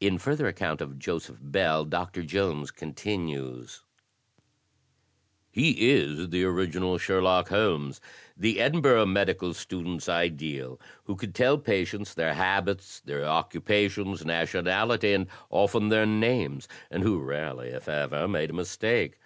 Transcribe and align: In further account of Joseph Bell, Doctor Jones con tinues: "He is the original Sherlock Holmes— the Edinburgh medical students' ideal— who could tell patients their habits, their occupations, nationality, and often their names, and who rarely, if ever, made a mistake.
In 0.00 0.18
further 0.18 0.46
account 0.48 0.82
of 0.82 0.98
Joseph 0.98 1.38
Bell, 1.40 1.86
Doctor 1.86 2.22
Jones 2.22 2.70
con 2.70 2.92
tinues: 2.92 3.80
"He 5.50 5.90
is 5.92 6.28
the 6.28 6.44
original 6.44 6.98
Sherlock 6.98 7.48
Holmes— 7.48 7.98
the 8.46 8.60
Edinburgh 8.60 9.06
medical 9.06 9.54
students' 9.54 10.10
ideal— 10.10 10.78
who 11.04 11.16
could 11.16 11.34
tell 11.34 11.56
patients 11.56 12.12
their 12.12 12.34
habits, 12.34 13.00
their 13.00 13.24
occupations, 13.24 14.26
nationality, 14.26 15.14
and 15.14 15.26
often 15.48 15.88
their 15.88 16.04
names, 16.04 16.68
and 16.90 17.02
who 17.02 17.18
rarely, 17.18 17.68
if 17.68 17.88
ever, 17.88 18.28
made 18.28 18.50
a 18.50 18.52
mistake. 18.52 19.18